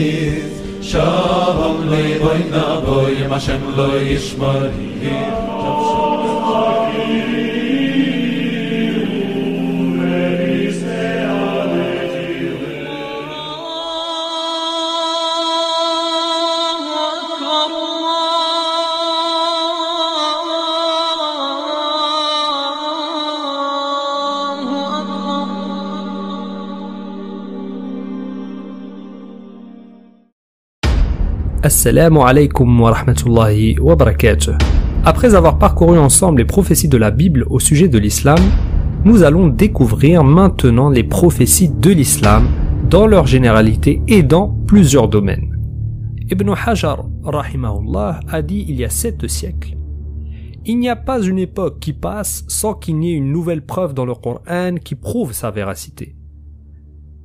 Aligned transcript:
hiz 0.00 0.52
shalom 0.90 1.78
le 1.92 2.04
boy 2.22 2.40
na 2.52 2.64
boy 2.86 3.16
ma 3.30 3.38
shem 3.46 3.62
lo 3.76 3.88
yishmari. 4.10 4.88
shalom 5.04 6.50
lo 6.56 7.59
Assalamu 31.62 32.22
alaikum 32.22 32.80
wa 32.80 32.90
rahmatullahi 32.90 33.78
wa 33.80 33.94
barakatuh. 33.94 34.52
Après 35.04 35.34
avoir 35.34 35.58
parcouru 35.58 35.98
ensemble 35.98 36.38
les 36.38 36.46
prophéties 36.46 36.88
de 36.88 36.96
la 36.96 37.10
Bible 37.10 37.44
au 37.50 37.60
sujet 37.60 37.86
de 37.86 37.98
l'islam, 37.98 38.38
nous 39.04 39.24
allons 39.24 39.48
découvrir 39.48 40.24
maintenant 40.24 40.88
les 40.88 41.04
prophéties 41.04 41.68
de 41.68 41.90
l'islam 41.90 42.48
dans 42.88 43.06
leur 43.06 43.26
généralité 43.26 44.00
et 44.08 44.22
dans 44.22 44.48
plusieurs 44.66 45.08
domaines. 45.08 45.54
Ibn 46.30 46.50
Hajar 46.64 47.04
rahimahullah 47.24 48.20
a 48.26 48.40
dit 48.40 48.64
il 48.66 48.76
y 48.76 48.84
a 48.86 48.88
sept 48.88 49.26
siècles 49.26 49.76
Il 50.64 50.78
n'y 50.78 50.88
a 50.88 50.96
pas 50.96 51.20
une 51.20 51.38
époque 51.38 51.78
qui 51.78 51.92
passe 51.92 52.42
sans 52.48 52.72
qu'il 52.72 52.96
n'y 52.96 53.12
ait 53.12 53.18
une 53.18 53.32
nouvelle 53.32 53.66
preuve 53.66 53.92
dans 53.92 54.06
le 54.06 54.14
Coran 54.14 54.76
qui 54.82 54.94
prouve 54.94 55.34
sa 55.34 55.50
véracité. 55.50 56.16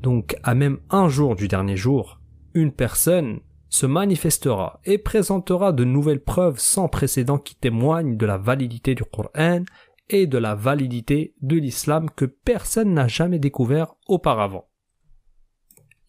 Donc, 0.03 0.35
à 0.43 0.55
même 0.55 0.79
un 0.89 1.07
jour 1.07 1.37
du 1.37 1.47
dernier 1.47 1.77
jour, 1.77 2.19
une 2.53 2.73
personne 2.73 3.39
se 3.75 3.85
manifestera 3.85 4.79
et 4.85 4.97
présentera 4.97 5.73
de 5.73 5.83
nouvelles 5.83 6.23
preuves 6.23 6.59
sans 6.59 6.87
précédent 6.87 7.37
qui 7.37 7.55
témoignent 7.55 8.15
de 8.15 8.25
la 8.25 8.37
validité 8.37 8.95
du 8.95 9.03
Coran 9.03 9.65
et 10.09 10.27
de 10.27 10.37
la 10.37 10.55
validité 10.55 11.35
de 11.41 11.57
l'islam 11.57 12.09
que 12.09 12.23
personne 12.23 12.93
n'a 12.93 13.09
jamais 13.09 13.37
découvert 13.37 13.95
auparavant. 14.07 14.69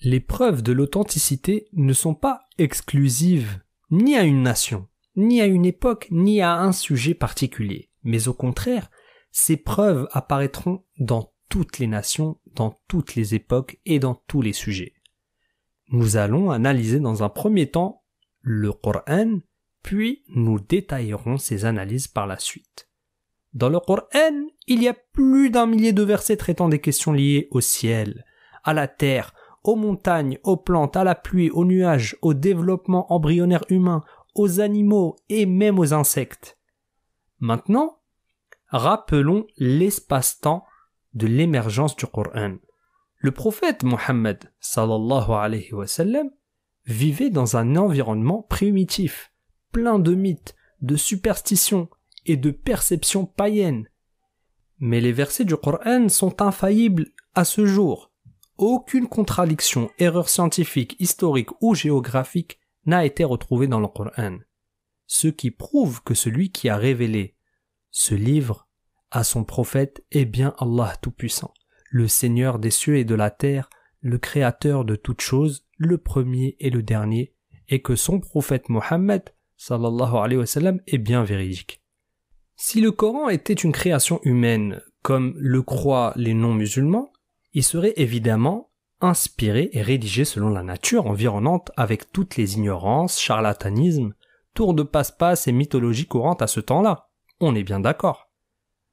Les 0.00 0.20
preuves 0.20 0.62
de 0.62 0.72
l'authenticité 0.72 1.66
ne 1.72 1.92
sont 1.92 2.14
pas 2.14 2.42
exclusives 2.56 3.60
ni 3.90 4.16
à 4.16 4.22
une 4.22 4.42
nation, 4.42 4.86
ni 5.16 5.40
à 5.40 5.46
une 5.46 5.66
époque, 5.66 6.06
ni 6.12 6.40
à 6.42 6.54
un 6.54 6.72
sujet 6.72 7.14
particulier, 7.14 7.90
mais 8.04 8.28
au 8.28 8.34
contraire, 8.34 8.90
ces 9.32 9.56
preuves 9.56 10.06
apparaîtront 10.12 10.84
dans 11.00 11.32
toutes 11.48 11.80
les 11.80 11.88
nations, 11.88 12.38
dans 12.54 12.78
toutes 12.86 13.16
les 13.16 13.34
époques 13.34 13.80
et 13.86 13.98
dans 13.98 14.14
tous 14.14 14.42
les 14.42 14.52
sujets. 14.52 14.95
Nous 15.90 16.16
allons 16.16 16.50
analyser 16.50 16.98
dans 16.98 17.22
un 17.22 17.28
premier 17.28 17.70
temps 17.70 18.02
le 18.40 18.72
Coran, 18.72 19.38
puis 19.82 20.24
nous 20.28 20.58
détaillerons 20.58 21.38
ces 21.38 21.64
analyses 21.64 22.08
par 22.08 22.26
la 22.26 22.38
suite. 22.38 22.88
Dans 23.54 23.68
le 23.68 23.80
Coran, 23.80 24.48
il 24.66 24.82
y 24.82 24.88
a 24.88 24.94
plus 25.12 25.50
d'un 25.50 25.66
millier 25.66 25.92
de 25.92 26.02
versets 26.02 26.36
traitant 26.36 26.68
des 26.68 26.80
questions 26.80 27.12
liées 27.12 27.48
au 27.52 27.60
ciel, 27.60 28.24
à 28.64 28.74
la 28.74 28.88
terre, 28.88 29.32
aux 29.62 29.76
montagnes, 29.76 30.38
aux 30.42 30.56
plantes, 30.56 30.96
à 30.96 31.04
la 31.04 31.14
pluie, 31.14 31.50
aux 31.50 31.64
nuages, 31.64 32.16
au 32.20 32.34
développement 32.34 33.12
embryonnaire 33.12 33.64
humain, 33.68 34.02
aux 34.34 34.60
animaux 34.60 35.16
et 35.28 35.46
même 35.46 35.78
aux 35.78 35.94
insectes. 35.94 36.58
Maintenant, 37.38 38.00
rappelons 38.68 39.46
l'espace-temps 39.56 40.64
de 41.14 41.26
l'émergence 41.26 41.96
du 41.96 42.06
Coran. 42.06 42.56
Le 43.18 43.30
prophète 43.30 43.82
Mohammed 43.82 44.52
vivait 46.84 47.30
dans 47.30 47.56
un 47.56 47.76
environnement 47.76 48.42
primitif, 48.42 49.32
plein 49.72 49.98
de 49.98 50.14
mythes, 50.14 50.54
de 50.82 50.96
superstitions 50.96 51.88
et 52.26 52.36
de 52.36 52.50
perceptions 52.50 53.24
païennes. 53.24 53.88
Mais 54.78 55.00
les 55.00 55.12
versets 55.12 55.44
du 55.44 55.56
Coran 55.56 56.08
sont 56.08 56.42
infaillibles 56.42 57.06
à 57.34 57.44
ce 57.44 57.64
jour. 57.64 58.12
Aucune 58.58 59.08
contradiction, 59.08 59.90
erreur 59.98 60.28
scientifique, 60.28 60.96
historique 60.98 61.50
ou 61.62 61.74
géographique 61.74 62.60
n'a 62.84 63.04
été 63.04 63.24
retrouvée 63.24 63.66
dans 63.66 63.80
le 63.80 63.88
Coran. 63.88 64.38
Ce 65.06 65.28
qui 65.28 65.50
prouve 65.50 66.02
que 66.02 66.14
celui 66.14 66.50
qui 66.50 66.68
a 66.68 66.76
révélé 66.76 67.36
ce 67.90 68.14
livre 68.14 68.68
à 69.10 69.24
son 69.24 69.44
prophète 69.44 70.04
est 70.10 70.24
bien 70.24 70.54
Allah 70.58 70.94
Tout-Puissant 71.00 71.54
le 71.90 72.08
Seigneur 72.08 72.58
des 72.58 72.70
cieux 72.70 72.96
et 72.96 73.04
de 73.04 73.14
la 73.14 73.30
terre, 73.30 73.70
le 74.00 74.18
Créateur 74.18 74.84
de 74.84 74.96
toutes 74.96 75.20
choses, 75.20 75.66
le 75.78 75.98
premier 75.98 76.56
et 76.60 76.70
le 76.70 76.82
dernier, 76.82 77.34
et 77.68 77.82
que 77.82 77.96
son 77.96 78.20
prophète 78.20 78.68
Mohammed 78.68 79.22
sallallahu 79.56 80.44
est 80.86 80.98
bien 80.98 81.24
véridique. 81.24 81.82
Si 82.56 82.80
le 82.80 82.92
Coran 82.92 83.28
était 83.28 83.52
une 83.52 83.72
création 83.72 84.20
humaine, 84.22 84.80
comme 85.02 85.34
le 85.38 85.62
croient 85.62 86.12
les 86.16 86.34
non-musulmans, 86.34 87.12
il 87.52 87.62
serait 87.62 87.94
évidemment 87.96 88.70
inspiré 89.00 89.70
et 89.72 89.82
rédigé 89.82 90.24
selon 90.24 90.48
la 90.48 90.62
nature 90.62 91.06
environnante 91.06 91.70
avec 91.76 92.12
toutes 92.12 92.36
les 92.36 92.54
ignorances, 92.54 93.20
charlatanismes, 93.20 94.14
tours 94.54 94.74
de 94.74 94.82
passe-passe 94.82 95.48
et 95.48 95.52
mythologie 95.52 96.06
courantes 96.06 96.42
à 96.42 96.46
ce 96.46 96.60
temps-là. 96.60 97.08
On 97.40 97.54
est 97.54 97.62
bien 97.62 97.80
d'accord. 97.80 98.30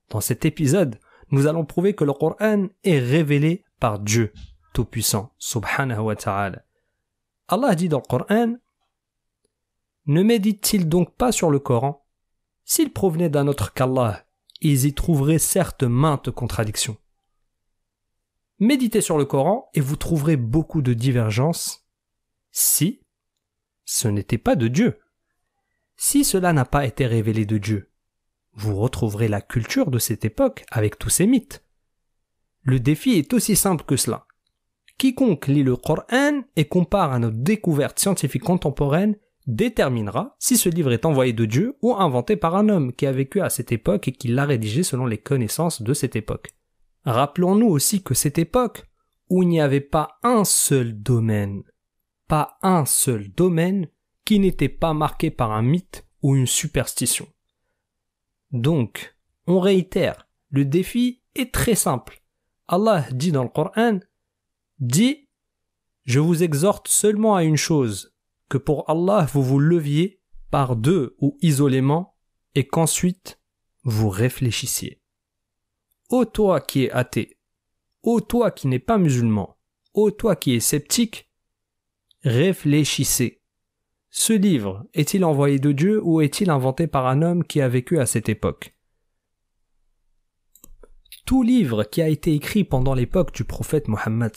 Dans 0.10 0.22
cet 0.22 0.46
épisode, 0.46 1.00
nous 1.34 1.48
allons 1.48 1.66
prouver 1.66 1.96
que 1.96 2.04
le 2.04 2.14
Coran 2.14 2.68
est 2.84 3.00
révélé 3.00 3.66
par 3.80 3.98
Dieu 3.98 4.34
Tout-Puissant, 4.72 5.34
subhanahu 5.40 6.02
wa 6.02 6.16
ta'ala. 6.16 6.64
Allah 7.48 7.74
dit 7.74 7.90
dans 7.90 7.98
le 7.98 8.08
Coran 8.08 8.56
Ne 10.06 10.22
médite-t-il 10.22 10.88
donc 10.88 11.16
pas 11.16 11.32
sur 11.32 11.50
le 11.50 11.58
Coran? 11.58 12.06
S'il 12.66 12.94
provenait 12.94 13.32
d'un 13.32 13.48
autre 13.48 13.74
qu'Allah, 13.74 14.28
ils 14.62 14.86
y 14.86 14.94
trouveraient 14.94 15.40
certes 15.40 15.82
maintes 15.82 16.30
contradictions. 16.30 16.98
Méditez 18.60 19.02
sur 19.02 19.18
le 19.18 19.26
Coran 19.26 19.72
et 19.74 19.82
vous 19.82 19.96
trouverez 19.96 20.38
beaucoup 20.38 20.84
de 20.84 20.94
divergences 20.94 21.88
si 22.52 23.02
ce 23.86 24.08
n'était 24.08 24.38
pas 24.38 24.56
de 24.56 24.68
Dieu. 24.68 25.00
Si 25.98 26.24
cela 26.24 26.54
n'a 26.54 26.66
pas 26.66 26.86
été 26.86 27.08
révélé 27.08 27.48
de 27.48 27.58
Dieu, 27.58 27.90
vous 28.56 28.76
retrouverez 28.76 29.28
la 29.28 29.42
culture 29.42 29.92
de 29.92 30.00
cette 30.00 30.26
époque 30.26 30.66
avec 30.72 31.00
tous 31.00 31.10
ses 31.10 31.28
mythes. 31.28 31.64
Le 32.62 32.80
défi 32.80 33.14
est 33.14 33.34
aussi 33.34 33.56
simple 33.56 33.84
que 33.86 33.98
cela. 33.98 34.26
Quiconque 34.98 35.48
lit 35.48 35.64
le 35.64 35.76
Coran 35.76 36.44
et 36.56 36.66
compare 36.66 37.12
à 37.12 37.20
nos 37.20 37.32
découvertes 37.32 38.00
scientifiques 38.00 38.44
contemporaines 38.44 39.18
déterminera 39.48 40.36
si 40.40 40.58
ce 40.58 40.70
livre 40.70 40.92
est 40.92 41.06
envoyé 41.06 41.34
de 41.34 41.46
Dieu 41.46 41.76
ou 41.82 41.96
inventé 41.96 42.36
par 42.38 42.56
un 42.56 42.70
homme 42.70 42.94
qui 42.94 43.06
a 43.06 43.12
vécu 43.12 43.42
à 43.42 43.50
cette 43.50 43.72
époque 43.72 44.08
et 44.08 44.12
qui 44.14 44.30
l'a 44.30 44.46
rédigé 44.46 44.84
selon 44.84 45.06
les 45.06 45.18
connaissances 45.18 45.82
de 45.82 45.94
cette 45.94 46.16
époque. 46.16 46.54
Rappelons-nous 47.06 47.68
aussi 47.68 48.02
que 48.02 48.14
cette 48.14 48.38
époque, 48.38 48.86
où 49.30 49.44
il 49.44 49.50
n'y 49.50 49.60
avait 49.60 49.82
pas 49.82 50.20
un 50.24 50.46
seul 50.46 51.02
domaine, 51.02 51.64
pas 52.28 52.58
un 52.62 52.86
seul 52.86 53.30
domaine 53.30 53.88
qui 54.24 54.40
n'était 54.40 54.70
pas 54.70 54.94
marqué 54.94 55.32
par 55.32 55.52
un 55.52 55.62
mythe 55.62 56.06
ou 56.22 56.36
une 56.36 56.48
superstition. 56.48 57.28
Donc, 58.54 59.18
on 59.48 59.60
réitère, 59.60 60.28
le 60.50 60.64
défi 60.64 61.22
est 61.36 61.52
très 61.54 61.76
simple. 61.76 62.24
Allah 62.68 63.06
dit 63.12 63.32
dans 63.32 63.44
le 63.44 63.50
Coran, 63.50 64.00
dit, 64.80 65.28
je 66.06 66.20
vous 66.20 66.44
exhorte 66.44 66.88
seulement 66.88 67.36
à 67.36 67.44
une 67.44 67.58
chose, 67.58 68.14
que 68.50 68.60
pour 68.60 68.90
Allah 68.90 69.28
vous 69.34 69.44
vous 69.44 69.60
leviez 69.60 70.22
par 70.52 70.76
deux 70.76 71.16
ou 71.20 71.36
isolément, 71.42 72.16
et 72.56 72.68
qu'ensuite 72.68 73.40
vous 73.84 74.10
réfléchissiez. 74.10 75.02
Ô 76.10 76.26
toi 76.26 76.62
qui 76.62 76.84
es 76.84 76.92
athée, 76.92 77.40
ô 78.04 78.22
toi 78.22 78.52
qui 78.52 78.68
n'es 78.68 78.80
pas 78.80 79.00
musulman, 79.00 79.58
ô 79.96 80.12
toi 80.12 80.36
qui 80.36 80.54
es 80.54 80.60
sceptique, 80.60 81.32
réfléchissez. 82.22 83.42
Ce 84.16 84.32
livre 84.32 84.86
est-il 84.94 85.26
envoyé 85.26 85.58
de 85.58 85.72
Dieu 85.72 86.00
ou 86.04 86.22
est-il 86.22 86.52
inventé 86.52 86.86
par 86.86 87.08
un 87.08 87.24
homme 87.24 87.44
qui 87.44 87.62
a 87.62 87.68
vécu 87.68 88.00
à 88.00 88.06
cette 88.06 88.30
époque? 88.30 88.78
Tout 91.26 91.42
livre 91.42 91.84
qui 91.84 92.00
a 92.00 92.08
été 92.08 92.32
écrit 92.36 92.64
pendant 92.64 92.94
l'époque 92.94 93.34
du 93.34 93.44
prophète 93.44 93.88
Mohammed 93.88 94.32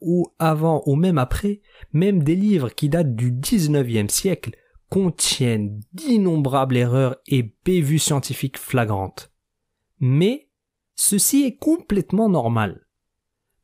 ou 0.00 0.26
avant 0.40 0.82
ou 0.86 0.96
même 0.96 1.16
après, 1.16 1.60
même 1.92 2.24
des 2.24 2.34
livres 2.34 2.70
qui 2.70 2.88
datent 2.88 3.14
du 3.14 3.30
19e 3.30 4.08
siècle, 4.08 4.56
contiennent 4.88 5.80
d'innombrables 5.92 6.76
erreurs 6.76 7.18
et 7.28 7.54
bévues 7.64 8.00
scientifiques 8.00 8.58
flagrantes. 8.58 9.32
Mais 10.00 10.50
ceci 10.96 11.44
est 11.44 11.56
complètement 11.56 12.28
normal. 12.28 12.84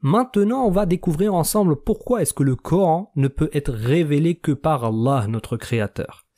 Maintenant, 0.06 0.64
on 0.64 0.70
va 0.70 0.86
découvrir 0.86 1.34
ensemble 1.34 1.82
pourquoi 1.82 2.22
est-ce 2.22 2.32
que 2.32 2.44
le 2.44 2.54
Coran 2.54 3.10
ne 3.16 3.26
peut 3.26 3.50
être 3.52 3.72
révélé 3.72 4.36
que 4.36 4.52
par 4.52 4.84
Allah, 4.84 5.26
notre 5.26 5.56
Créateur. 5.56 6.28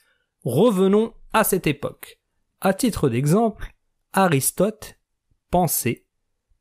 Revenons 0.42 1.12
à 1.34 1.44
cette 1.44 1.66
époque. 1.66 2.18
À 2.62 2.72
titre 2.72 3.10
d'exemple, 3.10 3.74
Aristote 4.14 4.98
pensait 5.50 6.06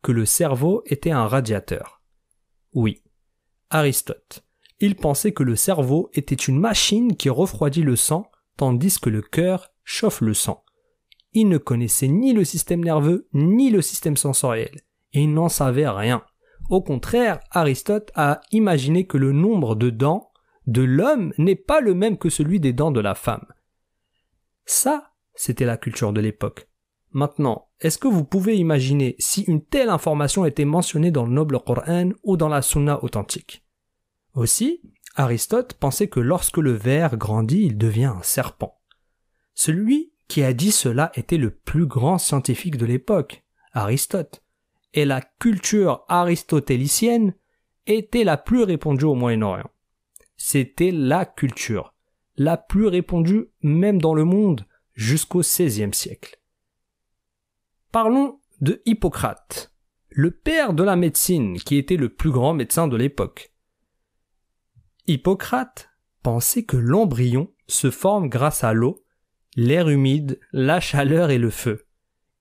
que 0.01 0.11
le 0.11 0.25
cerveau 0.25 0.83
était 0.85 1.11
un 1.11 1.29
radiateur. 1.29 2.01
Oui, 2.73 3.01
Aristote. 3.69 4.43
Ils 4.81 4.97
pensaient 4.97 5.31
que 5.31 5.43
le 5.43 5.55
cerveau 5.55 6.09
était 6.11 6.35
une 6.35 6.59
machine 6.59 7.15
qui 7.15 7.29
refroidit 7.29 7.83
le 7.83 7.95
sang, 7.95 8.29
tandis 8.57 8.99
que 8.99 9.09
le 9.09 9.21
cœur 9.21 9.69
chauffe 9.85 10.19
le 10.19 10.33
sang. 10.33 10.65
Ils 11.31 11.47
ne 11.47 11.57
connaissaient 11.57 12.09
ni 12.09 12.33
le 12.33 12.43
système 12.43 12.83
nerveux, 12.83 13.29
ni 13.31 13.69
le 13.69 13.81
système 13.81 14.17
sensoriel. 14.17 14.81
Et 15.13 15.21
ils 15.21 15.33
n'en 15.33 15.47
savaient 15.47 15.87
rien. 15.87 16.21
Au 16.69 16.81
contraire, 16.81 17.39
Aristote 17.51 18.11
a 18.15 18.41
imaginé 18.51 19.07
que 19.07 19.17
le 19.17 19.31
nombre 19.31 19.75
de 19.75 19.89
dents 19.89 20.31
de 20.65 20.81
l'homme 20.81 21.33
n'est 21.37 21.55
pas 21.55 21.79
le 21.79 21.93
même 21.93 22.17
que 22.17 22.29
celui 22.29 22.59
des 22.59 22.73
dents 22.73 22.91
de 22.91 22.99
la 22.99 23.15
femme. 23.15 23.45
Ça, 24.65 25.13
c'était 25.33 25.65
la 25.65 25.77
culture 25.77 26.11
de 26.11 26.19
l'époque. 26.19 26.67
Maintenant, 27.11 27.69
est-ce 27.79 27.97
que 27.97 28.07
vous 28.09 28.25
pouvez 28.25 28.57
imaginer 28.57 29.15
si 29.17 29.43
une 29.43 29.63
telle 29.63 29.89
information 29.89 30.45
était 30.45 30.65
mentionnée 30.65 31.09
dans 31.09 31.25
le 31.25 31.31
noble 31.31 31.59
Coran 31.59 32.09
ou 32.23 32.35
dans 32.35 32.49
la 32.49 32.61
Sunna 32.61 33.01
authentique? 33.03 33.63
Aussi, 34.33 34.81
Aristote 35.15 35.73
pensait 35.73 36.09
que 36.09 36.19
lorsque 36.19 36.57
le 36.57 36.73
ver 36.73 37.17
grandit, 37.17 37.63
il 37.63 37.77
devient 37.77 38.13
un 38.17 38.21
serpent. 38.23 38.79
Celui 39.53 40.11
qui 40.27 40.43
a 40.43 40.53
dit 40.53 40.71
cela 40.71 41.11
était 41.15 41.37
le 41.37 41.51
plus 41.51 41.85
grand 41.85 42.17
scientifique 42.17 42.77
de 42.77 42.85
l'époque, 42.85 43.43
Aristote, 43.71 44.43
et 44.93 45.05
la 45.05 45.21
culture 45.21 46.05
aristotélicienne 46.07 47.35
était 47.85 48.23
la 48.23 48.37
plus 48.37 48.63
répandue 48.63 49.05
au 49.05 49.15
Moyen-Orient. 49.15 49.69
C'était 50.35 50.91
la 50.91 51.25
culture, 51.25 51.93
la 52.35 52.57
plus 52.57 52.87
répandue 52.87 53.49
même 53.61 54.01
dans 54.01 54.13
le 54.13 54.23
monde 54.23 54.65
jusqu'au 54.93 55.41
XVIe 55.41 55.93
siècle. 55.93 56.39
Parlons 57.91 58.39
de 58.61 58.81
Hippocrate, 58.85 59.73
le 60.09 60.31
père 60.31 60.73
de 60.73 60.83
la 60.83 60.95
médecine 60.95 61.57
qui 61.57 61.77
était 61.77 61.97
le 61.97 62.09
plus 62.09 62.31
grand 62.31 62.53
médecin 62.53 62.87
de 62.87 62.97
l'époque. 62.97 63.53
Hippocrate 65.07 65.89
pensait 66.21 66.63
que 66.63 66.77
l'embryon 66.77 67.53
se 67.67 67.89
forme 67.89 68.27
grâce 68.27 68.63
à 68.63 68.73
l'eau, 68.73 69.05
l'air 69.55 69.89
humide, 69.89 70.39
la 70.51 70.79
chaleur 70.79 71.29
et 71.29 71.37
le 71.37 71.49
feu. 71.49 71.86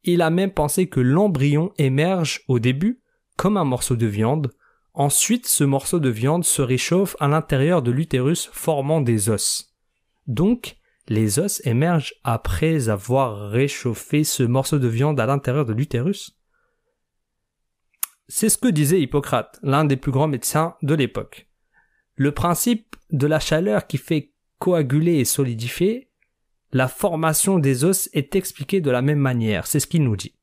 Il 0.06 0.22
a 0.22 0.30
même 0.30 0.52
pensé 0.52 0.88
que 0.88 1.00
l'embryon 1.00 1.72
émerge 1.78 2.42
au 2.46 2.60
début 2.60 3.02
comme 3.36 3.56
un 3.56 3.64
morceau 3.64 3.96
de 3.96 4.06
viande, 4.06 4.52
ensuite 4.94 5.46
ce 5.46 5.64
morceau 5.64 5.98
de 5.98 6.08
viande 6.08 6.44
se 6.44 6.62
réchauffe 6.62 7.16
à 7.20 7.28
l'intérieur 7.28 7.82
de 7.82 7.90
l'utérus 7.90 8.48
formant 8.52 9.00
des 9.00 9.28
os. 9.28 9.74
Donc, 10.28 10.76
les 11.08 11.38
os 11.40 11.60
émergent 11.66 12.14
après 12.24 12.88
avoir 12.88 13.50
réchauffé 13.50 14.24
ce 14.24 14.44
morceau 14.44 14.78
de 14.78 14.88
viande 14.88 15.20
à 15.20 15.26
l'intérieur 15.26 15.66
de 15.66 15.72
l'utérus. 15.72 16.38
C'est 18.28 18.48
ce 18.48 18.58
que 18.58 18.68
disait 18.68 19.00
Hippocrate, 19.00 19.58
l'un 19.62 19.84
des 19.84 19.96
plus 19.96 20.12
grands 20.12 20.28
médecins 20.28 20.76
de 20.82 20.94
l'époque. 20.94 21.48
Le 22.14 22.32
principe 22.32 22.96
de 23.10 23.26
la 23.26 23.40
chaleur 23.40 23.86
qui 23.86 23.98
fait 23.98 24.32
coaguler 24.58 25.16
et 25.16 25.24
solidifier 25.24 26.05
la 26.76 26.88
formation 26.88 27.58
des 27.58 27.84
os 27.84 28.10
est 28.12 28.36
expliquée 28.36 28.82
de 28.82 28.90
la 28.90 29.00
même 29.00 29.18
manière, 29.18 29.66
c'est 29.66 29.80
ce 29.80 29.86
qu'il 29.86 30.04
nous 30.04 30.14
dit. 30.14 30.34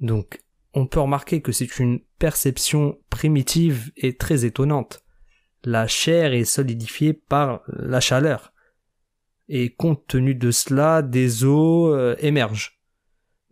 Donc, 0.00 0.40
on 0.72 0.86
peut 0.86 1.00
remarquer 1.00 1.42
que 1.42 1.52
c'est 1.52 1.78
une 1.78 2.00
perception 2.18 2.98
primitive 3.10 3.92
et 3.98 4.16
très 4.16 4.46
étonnante. 4.46 5.04
La 5.62 5.86
chair 5.86 6.32
est 6.32 6.46
solidifiée 6.46 7.12
par 7.12 7.60
la 7.68 8.00
chaleur. 8.00 8.54
Et 9.48 9.68
compte 9.68 10.06
tenu 10.06 10.34
de 10.34 10.50
cela, 10.50 11.02
des 11.02 11.44
os 11.44 11.94
euh, 11.94 12.16
émergent. 12.20 12.80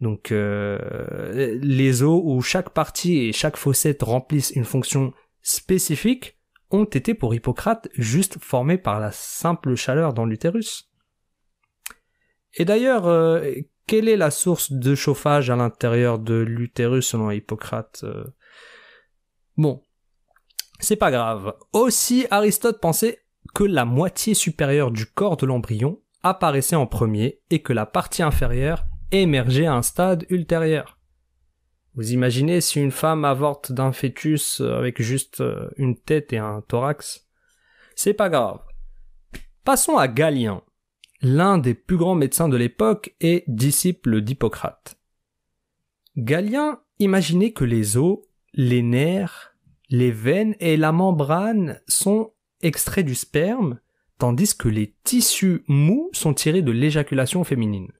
Donc 0.00 0.32
euh, 0.32 1.58
les 1.60 2.02
os 2.02 2.22
où 2.24 2.40
chaque 2.40 2.70
partie 2.70 3.18
et 3.18 3.32
chaque 3.32 3.58
fossette 3.58 4.02
remplissent 4.02 4.52
une 4.52 4.64
fonction 4.64 5.12
spécifique 5.42 6.38
ont 6.70 6.84
été 6.84 7.12
pour 7.12 7.34
Hippocrate 7.34 7.88
juste 7.92 8.38
formés 8.40 8.78
par 8.78 8.98
la 8.98 9.12
simple 9.12 9.74
chaleur 9.74 10.14
dans 10.14 10.24
l'utérus. 10.24 10.91
Et 12.54 12.64
d'ailleurs, 12.64 13.06
euh, 13.06 13.52
quelle 13.86 14.08
est 14.08 14.16
la 14.16 14.30
source 14.30 14.72
de 14.72 14.94
chauffage 14.94 15.50
à 15.50 15.56
l'intérieur 15.56 16.18
de 16.18 16.34
l'utérus 16.34 17.08
selon 17.08 17.30
Hippocrate 17.30 18.00
euh? 18.04 18.24
Bon, 19.56 19.82
c'est 20.78 20.96
pas 20.96 21.10
grave. 21.10 21.54
Aussi, 21.72 22.26
Aristote 22.30 22.80
pensait 22.80 23.20
que 23.54 23.64
la 23.64 23.84
moitié 23.84 24.34
supérieure 24.34 24.90
du 24.90 25.06
corps 25.06 25.36
de 25.36 25.46
l'embryon 25.46 26.00
apparaissait 26.22 26.76
en 26.76 26.86
premier 26.86 27.40
et 27.50 27.60
que 27.60 27.72
la 27.72 27.86
partie 27.86 28.22
inférieure 28.22 28.84
émergeait 29.10 29.66
à 29.66 29.74
un 29.74 29.82
stade 29.82 30.24
ultérieur. 30.30 30.98
Vous 31.94 32.12
imaginez 32.12 32.62
si 32.62 32.80
une 32.80 32.90
femme 32.90 33.24
avorte 33.26 33.72
d'un 33.72 33.92
fœtus 33.92 34.60
avec 34.60 35.02
juste 35.02 35.42
euh, 35.42 35.68
une 35.76 35.98
tête 35.98 36.32
et 36.32 36.38
un 36.38 36.62
thorax? 36.62 37.26
C'est 37.94 38.14
pas 38.14 38.30
grave. 38.30 38.60
Passons 39.64 39.98
à 39.98 40.08
Galien 40.08 40.62
l'un 41.22 41.56
des 41.56 41.74
plus 41.74 41.96
grands 41.96 42.16
médecins 42.16 42.48
de 42.48 42.56
l'époque 42.56 43.14
et 43.20 43.44
disciple 43.46 44.20
d'Hippocrate. 44.20 44.98
Galien 46.16 46.80
imaginait 46.98 47.52
que 47.52 47.64
les 47.64 47.96
os, 47.96 48.18
les 48.52 48.82
nerfs, 48.82 49.54
les 49.88 50.10
veines 50.10 50.56
et 50.58 50.76
la 50.76 50.92
membrane 50.92 51.80
sont 51.86 52.32
extraits 52.60 53.06
du 53.06 53.14
sperme, 53.14 53.80
tandis 54.18 54.56
que 54.56 54.68
les 54.68 54.94
tissus 55.04 55.64
mous 55.68 56.10
sont 56.12 56.34
tirés 56.34 56.62
de 56.62 56.72
l'éjaculation 56.72 57.44
féminine. 57.44 57.92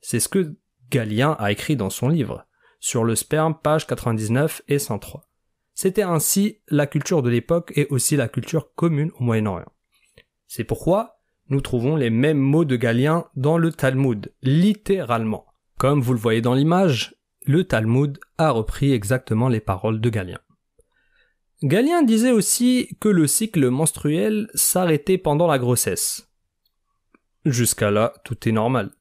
C'est 0.00 0.20
ce 0.20 0.28
que 0.28 0.56
Galien 0.90 1.36
a 1.38 1.52
écrit 1.52 1.76
dans 1.76 1.90
son 1.90 2.08
livre, 2.08 2.46
sur 2.80 3.04
le 3.04 3.14
sperme, 3.14 3.54
page 3.54 3.86
99 3.86 4.62
et 4.68 4.78
103. 4.78 5.28
C'était 5.74 6.02
ainsi 6.02 6.58
la 6.68 6.86
culture 6.86 7.22
de 7.22 7.30
l'époque 7.30 7.72
et 7.76 7.86
aussi 7.90 8.16
la 8.16 8.28
culture 8.28 8.74
commune 8.74 9.12
au 9.18 9.24
Moyen-Orient. 9.24 9.72
C'est 10.46 10.64
pourquoi 10.64 11.19
nous 11.50 11.60
trouvons 11.60 11.96
les 11.96 12.10
mêmes 12.10 12.38
mots 12.38 12.64
de 12.64 12.76
Galien 12.76 13.26
dans 13.34 13.58
le 13.58 13.72
Talmud, 13.72 14.32
littéralement. 14.40 15.46
Comme 15.78 16.00
vous 16.00 16.12
le 16.12 16.18
voyez 16.18 16.40
dans 16.40 16.54
l'image, 16.54 17.16
le 17.44 17.64
Talmud 17.64 18.18
a 18.38 18.50
repris 18.50 18.92
exactement 18.92 19.48
les 19.48 19.60
paroles 19.60 20.00
de 20.00 20.10
Galien. 20.10 20.38
Galien 21.62 22.02
disait 22.02 22.30
aussi 22.30 22.96
que 23.00 23.08
le 23.08 23.26
cycle 23.26 23.68
menstruel 23.68 24.48
s'arrêtait 24.54 25.18
pendant 25.18 25.48
la 25.48 25.58
grossesse. 25.58 26.30
Jusqu'à 27.44 27.90
là, 27.90 28.14
tout 28.24 28.48
est 28.48 28.52
normal. 28.52 28.92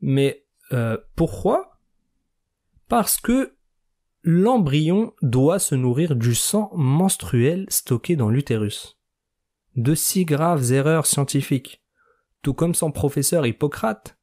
Mais 0.00 0.44
euh, 0.72 0.98
pourquoi? 1.14 1.78
Parce 2.88 3.18
que 3.18 3.54
l'embryon 4.22 5.12
doit 5.22 5.58
se 5.58 5.74
nourrir 5.74 6.16
du 6.16 6.34
sang 6.34 6.70
menstruel 6.74 7.66
stocké 7.68 8.16
dans 8.16 8.30
l'utérus. 8.30 8.98
De 9.76 9.94
si 9.94 10.24
graves 10.24 10.72
erreurs 10.72 11.06
scientifiques 11.06 11.83
tout 12.44 12.54
comme 12.54 12.74
son 12.74 12.92
professeur 12.92 13.46
Hippocrate. 13.46 14.16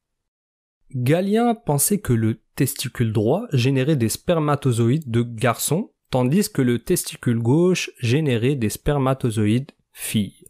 Galien 0.94 1.54
pensait 1.54 2.00
que 2.00 2.12
le 2.12 2.40
testicule 2.54 3.12
droit 3.12 3.46
générait 3.52 3.96
des 3.96 4.08
spermatozoïdes 4.08 5.10
de 5.10 5.22
garçons, 5.22 5.92
tandis 6.08 6.50
que 6.50 6.62
le 6.62 6.78
testicule 6.78 7.40
gauche 7.40 7.90
générait 7.98 8.54
des 8.54 8.70
spermatozoïdes 8.70 9.72
filles. 9.92 10.46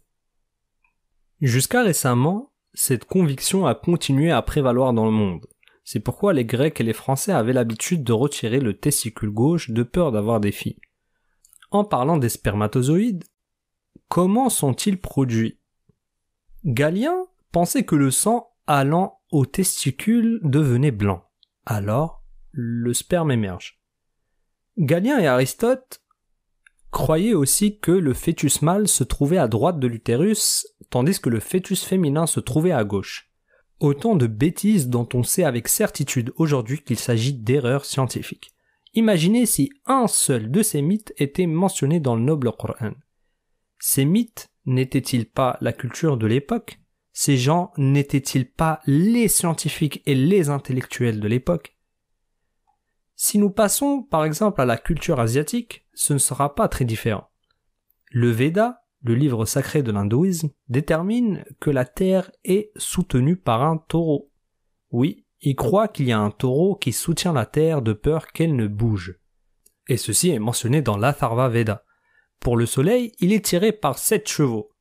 Jusqu'à 1.41 1.83
récemment, 1.83 2.53
cette 2.73 3.05
conviction 3.05 3.65
a 3.65 3.73
continué 3.73 4.31
à 4.31 4.41
prévaloir 4.41 4.93
dans 4.93 5.05
le 5.05 5.11
monde. 5.11 5.47
C'est 5.83 5.99
pourquoi 5.99 6.31
les 6.33 6.45
Grecs 6.45 6.79
et 6.79 6.83
les 6.83 6.93
Français 6.93 7.31
avaient 7.31 7.53
l'habitude 7.53 8.03
de 8.03 8.13
retirer 8.13 8.59
le 8.59 8.77
testicule 8.77 9.31
gauche 9.31 9.71
de 9.71 9.83
peur 9.83 10.11
d'avoir 10.11 10.39
des 10.39 10.51
filles. 10.51 10.79
En 11.71 11.83
parlant 11.83 12.17
des 12.17 12.29
spermatozoïdes, 12.29 13.23
comment 14.09 14.49
sont-ils 14.49 14.99
produits? 14.99 15.59
Galien 16.65 17.25
pensait 17.53 17.85
que 17.85 17.95
le 17.95 18.11
sang 18.11 18.49
allant 18.67 19.21
aux 19.31 19.45
testicules 19.45 20.41
devenait 20.43 20.91
blanc. 20.91 21.23
Alors, 21.65 22.23
le 22.51 22.93
sperme 22.93 23.31
émerge. 23.31 23.79
Galien 24.77 25.19
et 25.19 25.27
Aristote 25.27 26.01
croyaient 26.91 27.35
aussi 27.35 27.79
que 27.79 27.91
le 27.91 28.13
fœtus 28.13 28.61
mâle 28.63 28.87
se 28.87 29.03
trouvait 29.03 29.37
à 29.37 29.47
droite 29.47 29.79
de 29.79 29.87
l'utérus, 29.87 30.67
tandis 30.89 31.19
que 31.19 31.29
le 31.29 31.39
fœtus 31.39 31.83
féminin 31.83 32.25
se 32.25 32.39
trouvait 32.39 32.71
à 32.71 32.83
gauche. 32.83 33.31
Autant 33.79 34.15
de 34.15 34.27
bêtises 34.27 34.89
dont 34.89 35.07
on 35.13 35.23
sait 35.23 35.43
avec 35.43 35.67
certitude 35.67 36.33
aujourd'hui 36.37 36.81
qu'il 36.81 36.97
s'agit 36.97 37.33
d'erreurs 37.33 37.85
scientifiques. 37.85 38.51
Imaginez 38.95 39.45
si 39.45 39.71
un 39.85 40.07
seul 40.07 40.49
de 40.49 40.63
ces 40.63 40.81
mythes 40.81 41.13
était 41.17 41.47
mentionné 41.47 41.99
dans 41.99 42.15
le 42.15 42.23
noble 42.23 42.51
Coran. 42.51 42.93
Ces 43.79 44.05
mythes 44.05 44.49
n'étaient-ils 44.65 45.29
pas 45.29 45.57
la 45.61 45.73
culture 45.73 46.17
de 46.17 46.27
l'époque? 46.27 46.79
Ces 47.13 47.37
gens 47.37 47.71
n'étaient-ils 47.77 48.49
pas 48.49 48.81
les 48.85 49.27
scientifiques 49.27 50.01
et 50.05 50.15
les 50.15 50.49
intellectuels 50.49 51.19
de 51.19 51.27
l'époque? 51.27 51.77
Si 53.15 53.37
nous 53.37 53.51
passons 53.51 54.01
par 54.01 54.25
exemple 54.25 54.59
à 54.59 54.65
la 54.65 54.77
culture 54.77 55.19
asiatique, 55.19 55.85
ce 55.93 56.13
ne 56.13 56.17
sera 56.17 56.55
pas 56.55 56.67
très 56.67 56.85
différent. 56.85 57.29
Le 58.09 58.31
Veda, 58.31 58.81
le 59.03 59.13
livre 59.13 59.45
sacré 59.45 59.83
de 59.83 59.91
l'hindouisme, 59.91 60.49
détermine 60.69 61.45
que 61.59 61.69
la 61.69 61.85
Terre 61.85 62.31
est 62.43 62.71
soutenue 62.77 63.37
par 63.37 63.63
un 63.63 63.77
taureau. 63.77 64.31
Oui, 64.91 65.25
il 65.41 65.55
croit 65.55 65.87
qu'il 65.87 66.07
y 66.07 66.11
a 66.11 66.19
un 66.19 66.31
taureau 66.31 66.75
qui 66.75 66.93
soutient 66.93 67.33
la 67.33 67.45
Terre 67.45 67.81
de 67.83 67.93
peur 67.93 68.27
qu'elle 68.27 68.55
ne 68.55 68.67
bouge. 68.67 69.19
Et 69.87 69.97
ceci 69.97 70.29
est 70.31 70.39
mentionné 70.39 70.81
dans 70.81 70.97
l'Atharva 70.97 71.47
Veda. 71.49 71.83
pour 72.39 72.57
le 72.57 72.65
soleil, 72.65 73.13
il 73.19 73.31
est 73.31 73.45
tiré 73.45 73.71
par 73.71 73.97
sept 73.97 74.27
chevaux. 74.27 74.72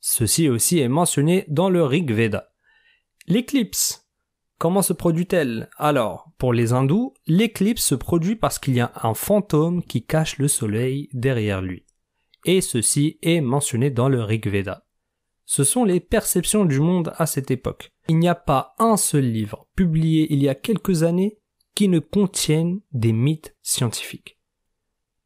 Ceci 0.00 0.48
aussi 0.48 0.78
est 0.78 0.88
mentionné 0.88 1.44
dans 1.48 1.70
le 1.70 1.84
Rig 1.84 2.12
Veda. 2.12 2.50
L'éclipse. 3.26 4.08
Comment 4.58 4.82
se 4.82 4.92
produit-elle? 4.92 5.70
Alors, 5.76 6.30
pour 6.38 6.52
les 6.52 6.72
hindous, 6.72 7.14
l'éclipse 7.26 7.84
se 7.84 7.94
produit 7.94 8.36
parce 8.36 8.58
qu'il 8.58 8.74
y 8.74 8.80
a 8.80 8.92
un 9.02 9.14
fantôme 9.14 9.82
qui 9.82 10.04
cache 10.04 10.38
le 10.38 10.48
soleil 10.48 11.08
derrière 11.12 11.62
lui. 11.62 11.84
Et 12.44 12.60
ceci 12.60 13.18
est 13.22 13.40
mentionné 13.40 13.90
dans 13.90 14.08
le 14.08 14.22
Rig 14.22 14.48
Veda. 14.48 14.84
Ce 15.44 15.64
sont 15.64 15.84
les 15.84 16.00
perceptions 16.00 16.64
du 16.64 16.80
monde 16.80 17.12
à 17.16 17.26
cette 17.26 17.50
époque. 17.50 17.92
Il 18.08 18.18
n'y 18.18 18.28
a 18.28 18.34
pas 18.34 18.74
un 18.78 18.96
seul 18.96 19.24
livre 19.24 19.66
publié 19.74 20.32
il 20.32 20.42
y 20.42 20.48
a 20.48 20.54
quelques 20.54 21.02
années 21.02 21.38
qui 21.74 21.88
ne 21.88 22.00
contienne 22.00 22.80
des 22.92 23.12
mythes 23.12 23.56
scientifiques. 23.62 24.38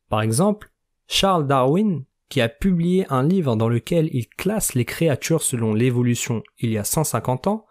Par 0.09 0.23
exemple, 0.23 0.71
Charles 1.09 1.47
Darwin, 1.47 2.05
qui 2.33 2.41
a 2.41 2.49
publié 2.49 3.05
un 3.11 3.23
livre 3.23 3.57
dans 3.57 3.69
lequel 3.69 4.09
il 4.15 4.27
classe 4.27 4.73
les 4.73 4.87
créatures 4.87 5.43
selon 5.43 5.75
l'évolution 5.75 6.43
il 6.61 6.71
y 6.71 6.79
a 6.79 6.83
150 6.83 7.47
ans, 7.47 7.67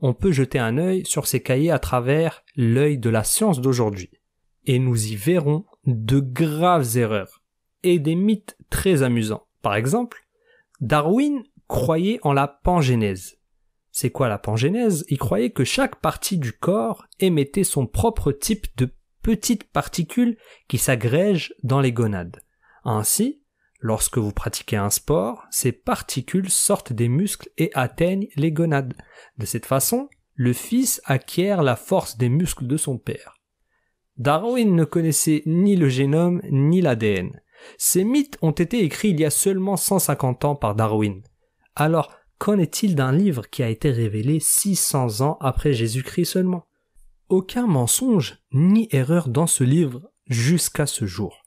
on 0.00 0.12
peut 0.12 0.32
jeter 0.32 0.58
un 0.58 0.76
œil 0.76 1.06
sur 1.06 1.28
ces 1.28 1.40
cahiers 1.40 1.70
à 1.70 1.78
travers 1.78 2.42
l'œil 2.56 2.98
de 2.98 3.08
la 3.08 3.22
science 3.22 3.60
d'aujourd'hui. 3.60 4.10
Et 4.64 4.80
nous 4.80 5.06
y 5.06 5.14
verrons 5.14 5.66
de 5.86 6.18
graves 6.18 6.96
erreurs 6.96 7.44
et 7.84 8.00
des 8.00 8.16
mythes 8.16 8.58
très 8.70 9.04
amusants. 9.04 9.46
Par 9.62 9.76
exemple, 9.76 10.26
Darwin 10.80 11.44
croyait 11.68 12.18
en 12.22 12.32
la 12.32 12.48
pangénèse. 12.48 13.38
C'est 13.92 14.10
quoi 14.10 14.28
la 14.28 14.38
pangénèse? 14.38 15.04
Il 15.10 15.18
croyait 15.18 15.50
que 15.50 15.62
chaque 15.62 16.00
partie 16.00 16.38
du 16.38 16.52
corps 16.52 17.06
émettait 17.20 17.62
son 17.62 17.86
propre 17.86 18.32
type 18.32 18.66
de 18.76 18.88
petites 19.22 19.70
particules 19.70 20.38
qui 20.66 20.78
s'agrègent 20.78 21.54
dans 21.62 21.80
les 21.80 21.92
gonades. 21.92 22.42
Ainsi, 22.82 23.41
lorsque 23.82 24.18
vous 24.18 24.32
pratiquez 24.32 24.76
un 24.76 24.90
sport, 24.90 25.44
ces 25.50 25.72
particules 25.72 26.48
sortent 26.48 26.92
des 26.92 27.08
muscles 27.08 27.50
et 27.58 27.70
atteignent 27.74 28.28
les 28.36 28.52
gonades. 28.52 28.94
De 29.36 29.44
cette 29.44 29.66
façon, 29.66 30.08
le 30.34 30.52
fils 30.52 31.02
acquiert 31.04 31.62
la 31.62 31.76
force 31.76 32.16
des 32.16 32.28
muscles 32.28 32.66
de 32.66 32.76
son 32.76 32.96
père. 32.96 33.34
Darwin 34.16 34.74
ne 34.74 34.84
connaissait 34.84 35.42
ni 35.46 35.76
le 35.76 35.88
génome 35.88 36.40
ni 36.50 36.80
l'ADN. 36.80 37.40
Ces 37.76 38.04
mythes 38.04 38.38
ont 38.40 38.52
été 38.52 38.84
écrits 38.84 39.10
il 39.10 39.20
y 39.20 39.24
a 39.24 39.30
seulement 39.30 39.76
150 39.76 40.44
ans 40.44 40.54
par 40.54 40.74
Darwin. 40.74 41.22
Alors, 41.74 42.12
qu'en 42.38 42.58
est-il 42.58 42.94
d'un 42.94 43.12
livre 43.12 43.48
qui 43.50 43.62
a 43.62 43.68
été 43.68 43.90
révélé 43.90 44.38
600 44.40 45.20
ans 45.22 45.38
après 45.40 45.72
Jésus-Christ 45.72 46.26
seulement? 46.26 46.66
Aucun 47.28 47.66
mensonge 47.66 48.38
ni 48.52 48.88
erreur 48.90 49.28
dans 49.28 49.46
ce 49.46 49.64
livre 49.64 50.10
jusqu'à 50.26 50.86
ce 50.86 51.06
jour. 51.06 51.42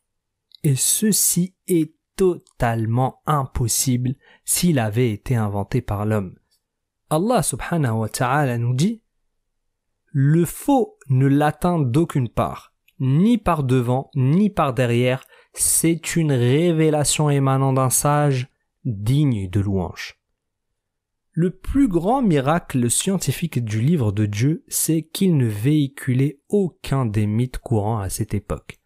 Et 0.64 0.76
ceci 0.76 1.54
est 1.68 1.94
totalement 2.16 3.22
impossible 3.26 4.16
s'il 4.44 4.80
avait 4.80 5.12
été 5.12 5.36
inventé 5.36 5.82
par 5.82 6.06
l'homme. 6.06 6.36
Allah 7.10 7.44
subhanahu 7.44 8.00
wa 8.00 8.10
ta'ala 8.10 8.58
nous 8.58 8.74
dit 8.74 9.02
Le 10.12 10.46
faux 10.46 10.98
ne 11.10 11.28
l'atteint 11.28 11.80
d'aucune 11.80 12.30
part, 12.30 12.74
ni 13.00 13.38
par 13.38 13.64
devant, 13.64 14.10
ni 14.16 14.50
par 14.50 14.74
derrière, 14.74 15.24
c'est 15.54 16.16
une 16.16 16.32
révélation 16.32 17.30
émanant 17.30 17.74
d'un 17.74 17.90
sage 17.90 18.50
digne 18.84 19.50
de 19.50 19.60
louange. 19.60 20.20
Le 21.32 21.52
plus 21.52 21.90
grand 21.90 22.22
miracle 22.22 22.90
scientifique 22.90 23.64
du 23.64 23.82
livre 23.82 24.12
de 24.12 24.26
Dieu, 24.26 24.64
c'est 24.68 25.04
qu'il 25.04 25.36
ne 25.36 25.48
véhiculait 25.48 26.40
aucun 26.48 27.06
des 27.06 27.28
mythes 27.28 27.58
courants 27.58 28.00
à 28.00 28.10
cette 28.10 28.34
époque 28.34 28.80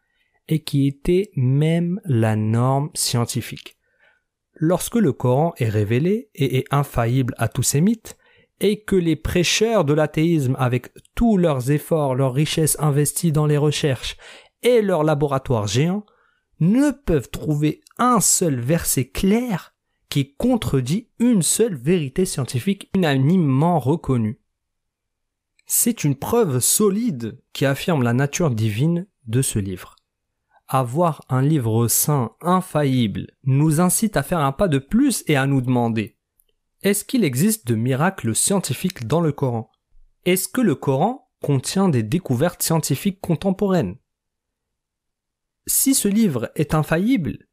et 0.50 0.60
qui 0.60 0.88
était 0.88 1.32
même 1.36 2.02
la 2.04 2.36
norme 2.36 2.90
scientifique. 2.96 3.78
Lorsque 4.56 4.96
le 4.96 5.14
Coran 5.14 5.54
est 5.58 5.70
révélé 5.70 6.30
et 6.36 6.58
est 6.58 6.66
infaillible 6.72 7.36
à 7.38 7.48
tous 7.48 7.64
ces 7.64 7.80
mythes, 7.80 8.18
et 8.60 8.82
que 8.82 8.98
les 8.98 9.16
prêcheurs 9.16 9.86
de 9.86 9.94
l'athéisme, 9.94 10.58
avec 10.60 10.92
tous 11.16 11.38
leurs 11.38 11.72
efforts, 11.72 12.14
leurs 12.14 12.34
richesses 12.34 12.76
investies 12.80 13.32
dans 13.32 13.46
les 13.46 13.56
recherches 13.56 14.18
et 14.64 14.82
leurs 14.82 15.06
laboratoires 15.06 15.68
géants, 15.68 16.06
ne 16.60 16.92
peuvent 16.92 17.30
trouver 17.30 17.80
un 18.00 18.20
seul 18.20 18.60
verset 18.60 19.08
clair 19.08 19.76
qui 20.10 20.34
contredit 20.36 21.08
une 21.20 21.44
seule 21.44 21.76
vérité 21.76 22.26
scientifique 22.26 22.90
unanimement 22.94 23.80
reconnue. 23.80 24.42
C'est 25.68 26.04
une 26.04 26.16
preuve 26.16 26.60
solide 26.60 27.40
qui 27.54 27.66
affirme 27.66 28.04
la 28.04 28.14
nature 28.14 28.50
divine 28.50 29.08
de 29.28 29.42
ce 29.42 29.60
livre 29.60 29.96
avoir 30.70 31.26
un 31.28 31.42
livre 31.42 31.88
saint, 31.88 32.32
infaillible, 32.42 33.28
nous 33.44 33.82
incite 33.82 34.16
à 34.16 34.24
faire 34.24 34.40
un 34.40 34.52
pas 34.52 34.68
de 34.68 34.78
plus 34.78 35.24
et 35.28 35.36
à 35.36 35.48
nous 35.48 35.62
demander 35.62 36.20
est-ce 36.82 37.04
qu'il 37.04 37.26
existe 37.26 37.68
de 37.68 37.76
miracles 37.76 38.34
scientifiques 38.34 39.06
dans 39.06 39.20
le 39.20 39.34
Coran? 39.34 39.70
Est-ce 40.24 40.48
que 40.48 40.62
le 40.62 40.76
Coran 40.76 41.30
contient 41.42 41.90
des 41.90 42.04
découvertes 42.04 42.64
scientifiques 42.64 43.20
contemporaines? 43.20 43.98
Si 45.68 45.94
ce 45.94 46.08
livre 46.08 46.52
est 46.56 46.74
infaillible 46.74 47.48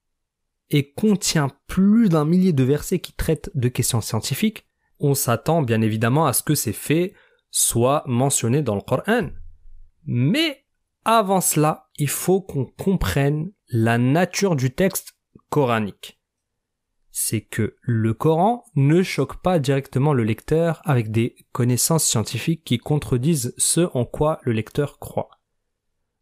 et 0.71 0.93
contient 0.93 1.51
plus 1.67 2.09
d'un 2.09 2.25
millier 2.25 2.53
de 2.53 2.63
versets 2.63 3.01
qui 3.01 3.15
traitent 3.15 3.51
de 3.55 3.69
questions 3.69 4.01
scientifiques, 4.01 4.69
on 5.01 5.15
s'attend 5.15 5.63
bien 5.63 5.81
évidemment 5.81 6.27
à 6.27 6.33
ce 6.33 6.45
que 6.45 6.55
ces 6.55 6.73
faits 6.73 7.13
soient 7.51 8.05
mentionnés 8.07 8.63
dans 8.63 8.77
le 8.77 8.81
Coran. 8.81 9.31
Mais 10.05 10.66
avant 11.07 11.41
cela, 11.41 11.89
il 11.99 12.09
faut 12.09 12.41
qu'on 12.41 12.65
comprenne 12.65 13.53
la 13.69 13.97
nature 13.97 14.57
du 14.57 14.73
texte 14.75 15.15
coranique. 15.51 16.21
C'est 17.13 17.43
que 17.43 17.77
le 17.81 18.13
Coran 18.13 18.65
ne 18.75 19.05
choque 19.05 19.41
pas 19.41 19.61
directement 19.61 20.13
le 20.13 20.25
lecteur 20.25 20.83
avec 20.85 21.13
des 21.13 21.37
connaissances 21.53 22.05
scientifiques 22.05 22.65
qui 22.65 22.79
contredisent 22.79 23.55
ce 23.57 23.89
en 23.95 24.05
quoi 24.05 24.41
le 24.43 24.51
lecteur 24.51 24.99
croit. 24.99 25.31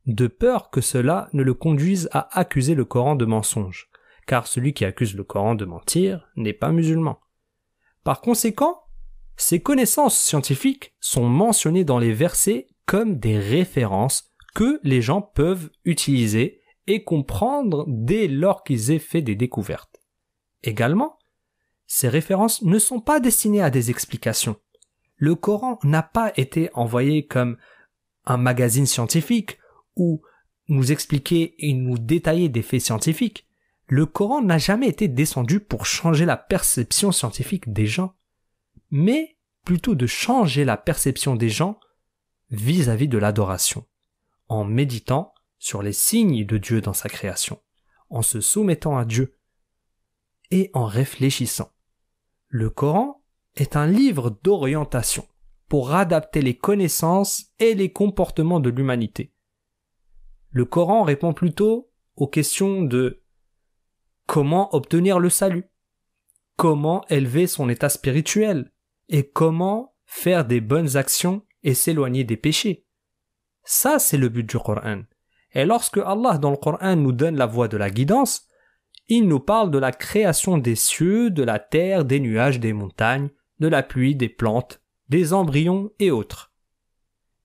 De 0.05 0.27
peur 0.27 0.69
que 0.69 0.83
cela 0.83 1.31
ne 1.33 1.43
le 1.43 1.55
conduise 1.55 2.11
à 2.13 2.39
accuser 2.39 2.75
le 2.75 2.85
Coran 2.85 3.17
de 3.17 3.25
mensonge, 3.25 3.89
car 4.27 4.47
celui 4.47 4.75
qui 4.75 4.85
accuse 4.85 5.17
le 5.17 5.25
Coran 5.25 5.55
de 5.55 5.65
mentir 5.65 6.29
n'est 6.37 6.53
pas 6.53 6.73
musulman. 6.73 7.21
Par 8.05 8.21
conséquent, 8.21 8.83
ces 9.37 9.61
connaissances 9.61 10.19
scientifiques 10.19 10.95
sont 11.01 11.27
mentionnées 11.27 11.85
dans 11.85 11.99
les 11.99 12.13
versets 12.13 12.67
comme 12.85 13.19
des 13.19 13.39
références 13.39 14.34
que 14.55 14.81
les 14.85 15.03
gens 15.03 15.21
peuvent 15.21 15.71
utiliser 15.85 16.63
et 16.87 17.03
comprendre 17.03 17.85
dès 17.89 18.29
lors 18.29 18.63
qu'ils 18.63 18.93
aient 18.93 18.99
fait 18.99 19.23
des 19.23 19.35
découvertes. 19.35 20.01
Également, 20.63 21.19
ces 21.87 22.09
références 22.09 22.63
ne 22.63 22.79
sont 22.79 23.01
pas 23.01 23.21
destinées 23.21 23.63
à 23.63 23.71
des 23.71 23.91
explications. 23.91 24.57
Le 25.17 25.35
Coran 25.35 25.79
n'a 25.83 26.03
pas 26.03 26.33
été 26.37 26.71
envoyé 26.75 27.27
comme 27.27 27.57
un 28.27 28.37
magazine 28.37 28.87
scientifique 28.87 29.59
où 29.97 30.23
nous 30.69 30.93
expliquer 30.93 31.55
et 31.59 31.73
nous 31.75 31.99
détailler 31.99 32.49
des 32.49 32.63
faits 32.63 32.81
scientifiques. 32.81 33.47
Le 33.87 34.07
Coran 34.07 34.41
n'a 34.43 34.59
jamais 34.59 34.89
été 34.89 35.09
descendu 35.09 35.61
pour 35.61 35.85
changer 35.85 36.25
la 36.25 36.39
perception 36.39 37.13
scientifique 37.13 37.73
des 37.73 37.87
gens, 37.87 38.15
mais 38.91 39.37
plutôt 39.65 39.95
de 39.95 40.07
changer 40.07 40.65
la 40.65 40.77
perception 40.77 41.37
des 41.37 41.51
gens 41.51 41.79
vis-à-vis 42.51 43.07
-vis 43.07 43.11
de 43.11 43.19
l'adoration 43.19 43.87
en 44.49 44.65
méditant 44.65 45.35
sur 45.59 45.83
les 45.83 45.93
signes 45.93 46.45
de 46.45 46.59
Dieu 46.59 46.81
dans 46.81 46.93
sa 46.93 47.09
création, 47.09 47.61
en 48.11 48.23
se 48.23 48.41
soumettant 48.41 48.97
à 48.97 49.05
Dieu 49.05 49.39
et 50.51 50.71
en 50.75 50.87
réfléchissant. 50.87 51.71
Le 52.49 52.71
Coran 52.71 53.23
est 53.57 53.77
un 53.77 53.87
livre 53.87 54.39
d'orientation 54.43 55.27
pour 55.69 55.93
adapter 55.93 56.43
les 56.43 56.57
connaissances 56.57 57.47
et 57.59 57.75
les 57.75 57.93
comportements 57.93 58.61
de 58.61 58.71
l'humanité. 58.71 59.33
Le 60.51 60.65
Coran 60.65 61.03
répond 61.03 61.33
plutôt 61.33 61.91
aux 62.17 62.29
questions 62.29 62.83
de 62.83 63.23
comment 64.27 64.75
obtenir 64.75 65.19
le 65.19 65.31
salut, 65.31 65.65
comment 66.57 67.05
élever 67.09 67.47
son 67.47 67.69
état 67.69 67.89
spirituel 67.89 68.73
et 69.09 69.29
comment 69.29 69.97
faire 70.07 70.45
des 70.45 70.61
bonnes 70.61 70.97
actions 70.97 71.45
et 71.63 71.75
s'éloigner 71.75 72.25
des 72.25 72.37
péchés. 72.37 72.87
Ça, 73.65 73.99
c'est 73.99 74.19
le 74.19 74.29
but 74.29 74.45
du 74.45 74.59
Coran. 74.59 75.03
Et 75.53 75.65
lorsque 75.65 75.99
Allah 75.99 76.39
dans 76.39 76.51
le 76.51 76.57
Coran 76.57 76.97
nous 76.97 77.13
donne 77.13 77.37
la 77.37 77.47
voie 77.47 77.69
de 77.69 77.77
la 77.77 77.91
guidance, 77.91 78.47
il 79.09 79.27
nous 79.27 79.41
parle 79.41 79.71
de 79.71 79.79
la 79.79 79.93
création 79.93 80.59
des 80.59 80.77
cieux, 80.77 81.31
de 81.31 81.43
la 81.43 81.59
terre, 81.59 82.05
des 82.05 82.21
nuages, 82.21 82.61
des 82.61 82.73
montagnes, 82.73 83.31
de 83.61 83.69
la 83.69 83.83
pluie, 83.83 84.15
des 84.15 84.29
plantes, 84.29 84.81
des 85.09 85.33
embryons 85.33 85.91
et 85.99 86.11
autres. 86.11 86.53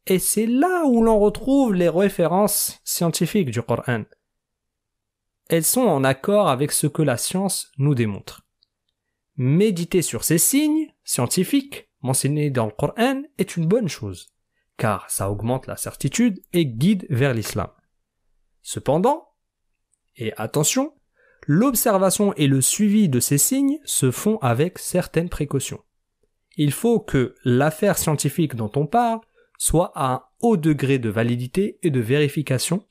Et 0.07 0.19
c'est 0.19 0.47
là 0.47 0.85
où 0.85 1.03
l'on 1.03 1.19
retrouve 1.19 1.73
les 1.73 1.89
références 1.89 2.79
scientifiques 2.83 3.51
du 3.51 3.61
Coran. 3.61 4.03
Elles 5.49 5.65
sont 5.65 5.81
en 5.81 6.03
accord 6.03 6.49
avec 6.49 6.71
ce 6.71 6.87
que 6.87 7.01
la 7.01 7.17
science 7.17 7.71
nous 7.77 7.95
démontre. 7.95 8.45
Méditer 9.35 10.01
sur 10.01 10.23
ces 10.23 10.37
signes 10.37 10.87
scientifiques 11.03 11.89
mentionnés 12.01 12.49
dans 12.49 12.65
le 12.65 12.71
Coran 12.71 13.23
est 13.37 13.55
une 13.55 13.67
bonne 13.67 13.87
chose 13.87 14.31
car 14.79 15.07
ça 15.11 15.29
augmente 15.29 15.67
la 15.67 15.77
certitude 15.77 16.41
et 16.53 16.65
guide 16.65 17.05
vers 17.11 17.35
l'islam. 17.35 17.69
Cependant, 18.63 19.27
et 20.15 20.33
attention, 20.37 20.93
L'observation 21.51 22.31
et 22.35 22.45
le 22.45 22.61
suivi 22.61 23.09
de 23.09 23.19
ces 23.19 23.39
signes 23.39 23.79
se 23.83 24.11
font 24.11 24.37
avec 24.37 24.77
certaines 24.77 25.29
précautions. 25.29 25.81
Il 26.57 26.71
faut 26.71 26.99
que 26.99 27.33
l'affaire 27.43 27.97
scientifique 27.97 28.53
dont 28.53 28.71
on 28.75 28.85
parle 28.85 29.21
soit 29.57 29.91
à 29.95 30.13
un 30.13 30.23
haut 30.41 30.57
degré 30.57 30.99
de 30.99 31.09
validité 31.09 31.79
et 31.81 31.89
de 31.89 31.99
vérification, 31.99 32.85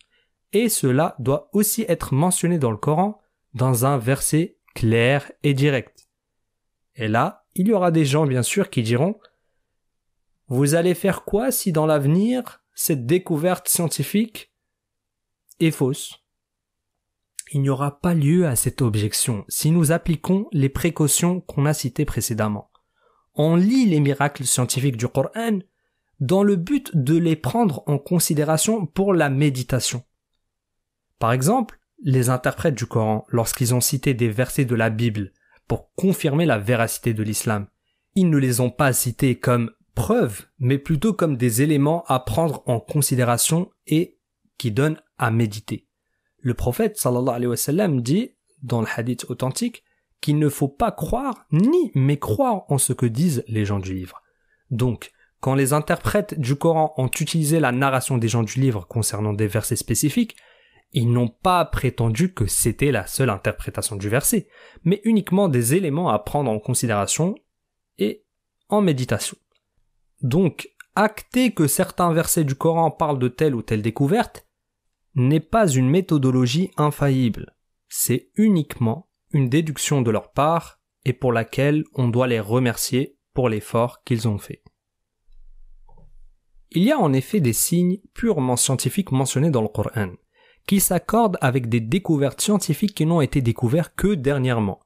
et 0.52 0.68
cela 0.68 1.14
doit 1.20 1.50
aussi 1.52 1.84
être 1.88 2.14
mentionné 2.14 2.58
dans 2.58 2.72
le 2.72 2.76
Coran 2.76 3.20
dans 3.54 3.86
un 3.86 3.96
verset 3.96 4.56
clair 4.74 5.30
et 5.44 5.54
direct. 5.54 6.08
Et 6.96 7.06
là, 7.06 7.44
il 7.54 7.68
y 7.68 7.72
aura 7.72 7.92
des 7.92 8.04
gens 8.04 8.26
bien 8.26 8.42
sûr 8.42 8.70
qui 8.70 8.82
diront 8.82 9.20
Vous 10.48 10.74
allez 10.74 10.94
faire 10.94 11.24
quoi 11.24 11.50
si 11.50 11.72
dans 11.72 11.84
l'avenir 11.84 12.62
cette 12.74 13.04
découverte 13.04 13.68
scientifique 13.68 14.50
est 15.60 15.70
fausse? 15.70 16.24
Il 17.52 17.60
n'y 17.60 17.68
aura 17.68 18.00
pas 18.00 18.14
lieu 18.14 18.46
à 18.46 18.56
cette 18.56 18.80
objection 18.80 19.44
si 19.48 19.70
nous 19.70 19.92
appliquons 19.92 20.46
les 20.52 20.70
précautions 20.70 21.42
qu'on 21.42 21.66
a 21.66 21.74
citées 21.74 22.06
précédemment. 22.06 22.70
On 23.34 23.56
lit 23.56 23.86
les 23.86 24.00
miracles 24.00 24.44
scientifiques 24.44 24.96
du 24.96 25.06
Coran 25.06 25.58
dans 26.20 26.42
le 26.42 26.56
but 26.56 26.96
de 26.96 27.16
les 27.16 27.36
prendre 27.36 27.82
en 27.86 27.98
considération 27.98 28.86
pour 28.86 29.12
la 29.12 29.28
méditation. 29.28 30.02
Par 31.18 31.32
exemple, 31.32 31.78
les 32.02 32.30
interprètes 32.30 32.74
du 32.74 32.86
Coran, 32.86 33.26
lorsqu'ils 33.28 33.74
ont 33.74 33.80
cité 33.80 34.14
des 34.14 34.28
versets 34.28 34.64
de 34.64 34.74
la 34.74 34.88
Bible 34.88 35.32
pour 35.66 35.92
confirmer 35.94 36.46
la 36.46 36.58
véracité 36.58 37.12
de 37.12 37.22
l'islam, 37.22 37.66
ils 38.14 38.30
ne 38.30 38.38
les 38.38 38.60
ont 38.60 38.70
pas 38.70 38.92
cités 38.92 39.38
comme 39.38 39.70
mais 40.58 40.78
plutôt 40.78 41.12
comme 41.12 41.36
des 41.36 41.62
éléments 41.62 42.04
à 42.06 42.20
prendre 42.20 42.62
en 42.66 42.80
considération 42.80 43.70
et 43.86 44.18
qui 44.56 44.70
donnent 44.70 45.00
à 45.18 45.30
méditer. 45.30 45.86
Le 46.38 46.54
prophète 46.54 46.96
sallallahu 46.96 47.34
alayhi 47.34 47.46
wa 47.46 47.56
sallam 47.56 48.00
dit, 48.00 48.34
dans 48.62 48.80
le 48.80 48.86
hadith 48.94 49.26
authentique, 49.28 49.84
qu'il 50.20 50.38
ne 50.38 50.48
faut 50.48 50.68
pas 50.68 50.92
croire 50.92 51.46
ni 51.52 51.92
mécroire 51.94 52.64
en 52.68 52.78
ce 52.78 52.92
que 52.92 53.06
disent 53.06 53.44
les 53.48 53.64
gens 53.64 53.78
du 53.78 53.94
livre. 53.94 54.22
Donc, 54.70 55.12
quand 55.40 55.54
les 55.54 55.72
interprètes 55.72 56.38
du 56.38 56.56
Coran 56.56 56.92
ont 56.96 57.08
utilisé 57.08 57.60
la 57.60 57.70
narration 57.70 58.18
des 58.18 58.28
gens 58.28 58.42
du 58.42 58.60
livre 58.60 58.86
concernant 58.88 59.32
des 59.32 59.46
versets 59.46 59.76
spécifiques, 59.76 60.36
ils 60.92 61.10
n'ont 61.10 61.28
pas 61.28 61.64
prétendu 61.64 62.32
que 62.32 62.46
c'était 62.46 62.90
la 62.90 63.06
seule 63.06 63.30
interprétation 63.30 63.96
du 63.96 64.08
verset, 64.08 64.48
mais 64.84 65.00
uniquement 65.04 65.48
des 65.48 65.74
éléments 65.74 66.08
à 66.08 66.18
prendre 66.18 66.50
en 66.50 66.58
considération 66.58 67.36
et 67.98 68.24
en 68.68 68.80
méditation. 68.80 69.36
Donc, 70.22 70.68
acter 70.94 71.52
que 71.52 71.66
certains 71.66 72.12
versets 72.12 72.44
du 72.44 72.54
Coran 72.54 72.90
parlent 72.90 73.18
de 73.18 73.28
telle 73.28 73.54
ou 73.54 73.62
telle 73.62 73.82
découverte 73.82 74.46
n'est 75.14 75.40
pas 75.40 75.68
une 75.68 75.88
méthodologie 75.88 76.70
infaillible, 76.76 77.54
c'est 77.88 78.30
uniquement 78.36 79.08
une 79.32 79.48
déduction 79.48 80.02
de 80.02 80.10
leur 80.10 80.32
part 80.32 80.80
et 81.04 81.12
pour 81.12 81.32
laquelle 81.32 81.84
on 81.94 82.08
doit 82.08 82.26
les 82.26 82.40
remercier 82.40 83.16
pour 83.34 83.48
l'effort 83.48 84.02
qu'ils 84.04 84.28
ont 84.28 84.38
fait. 84.38 84.62
Il 86.70 86.82
y 86.82 86.92
a 86.92 86.98
en 86.98 87.12
effet 87.12 87.40
des 87.40 87.52
signes 87.52 87.98
purement 88.12 88.56
scientifiques 88.56 89.12
mentionnés 89.12 89.50
dans 89.50 89.62
le 89.62 89.68
Coran, 89.68 90.12
qui 90.66 90.80
s'accordent 90.80 91.38
avec 91.40 91.68
des 91.68 91.80
découvertes 91.80 92.40
scientifiques 92.40 92.94
qui 92.94 93.06
n'ont 93.06 93.22
été 93.22 93.40
découvertes 93.40 93.94
que 93.96 94.14
dernièrement. 94.14 94.80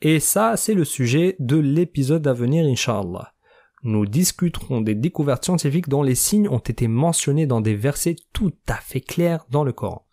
Et 0.00 0.18
ça, 0.18 0.56
c'est 0.56 0.72
le 0.72 0.86
sujet 0.86 1.36
de 1.38 1.56
l'épisode 1.56 2.26
à 2.26 2.32
venir, 2.32 2.64
Inch'Allah. 2.64 3.34
Nous 3.82 4.04
discuterons 4.04 4.82
des 4.82 4.94
découvertes 4.94 5.44
scientifiques 5.44 5.88
dont 5.88 6.02
les 6.02 6.14
signes 6.14 6.48
ont 6.48 6.58
été 6.58 6.86
mentionnés 6.86 7.46
dans 7.46 7.62
des 7.62 7.74
versets 7.74 8.16
tout 8.32 8.52
à 8.68 8.74
fait 8.74 9.00
clairs 9.00 9.46
dans 9.50 9.64
le 9.64 9.72
Coran. 9.72 10.06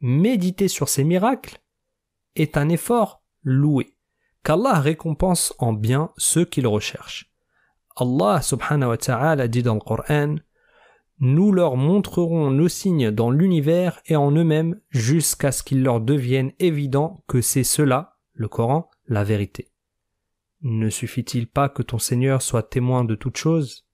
Méditer 0.00 0.66
sur 0.66 0.88
ces 0.88 1.04
miracles 1.04 1.58
est 2.34 2.56
un 2.56 2.68
effort 2.68 3.22
loué, 3.44 3.96
qu'Allah 4.42 4.80
récompense 4.80 5.54
en 5.58 5.72
bien 5.72 6.10
ceux 6.16 6.44
qui 6.44 6.60
le 6.60 6.68
recherchent. 6.68 7.30
Allah 7.96 8.42
subhanahu 8.42 8.90
wa 8.90 8.96
ta'ala 8.96 9.46
dit 9.46 9.62
dans 9.62 9.74
le 9.74 9.80
Coran 9.80 10.34
Nous 11.20 11.52
leur 11.52 11.76
montrerons 11.76 12.50
nos 12.50 12.68
signes 12.68 13.12
dans 13.12 13.30
l'univers 13.30 14.00
et 14.06 14.16
en 14.16 14.32
eux-mêmes 14.32 14.80
jusqu'à 14.90 15.52
ce 15.52 15.62
qu'il 15.62 15.84
leur 15.84 16.00
devienne 16.00 16.50
évident 16.58 17.22
que 17.28 17.40
c'est 17.40 17.62
cela, 17.62 18.16
le 18.32 18.48
Coran, 18.48 18.90
la 19.06 19.22
vérité. 19.22 19.70
Ne 20.66 20.88
suffit-il 20.88 21.46
pas 21.46 21.68
que 21.68 21.82
ton 21.82 21.98
Seigneur 21.98 22.40
soit 22.40 22.70
témoin 22.70 23.04
de 23.04 23.14
toutes 23.14 23.36
choses? 23.36 23.84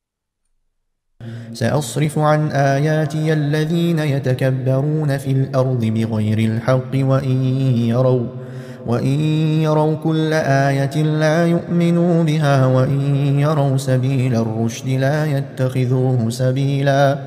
وإن 8.86 9.08
يروا 9.60 9.94
كل 9.94 10.32
آية 10.32 11.02
لا 11.02 11.46
يؤمنوا 11.46 12.22
بها 12.22 12.66
وإن 12.66 13.00
يروا 13.40 13.76
سبيل 13.76 14.34
الرشد 14.34 14.88
لا 14.88 15.26
يتخذوه 15.26 16.30
سبيلا 16.30 17.18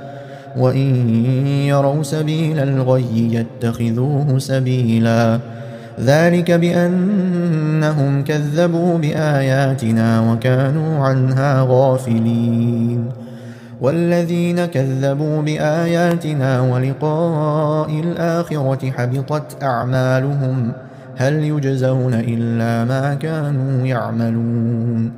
وإن 0.57 1.07
يروا 1.67 2.03
سبيل 2.03 2.59
الغي 2.59 3.33
يتخذوه 3.33 4.39
سبيلا. 4.39 5.39
ذلك 5.99 6.51
بأنهم 6.51 8.23
كذبوا 8.23 8.97
بآياتنا 8.97 10.31
وكانوا 10.31 11.05
عنها 11.05 11.65
غافلين. 11.69 13.09
والذين 13.81 14.65
كذبوا 14.65 15.41
بآياتنا 15.41 16.61
ولقاء 16.61 17.89
الآخرة 17.89 18.91
حبطت 18.91 19.63
أعمالهم 19.63 20.71
هل 21.15 21.33
يجزون 21.33 22.13
إلا 22.13 22.85
ما 22.85 23.13
كانوا 23.13 23.87
يعملون. 23.87 25.11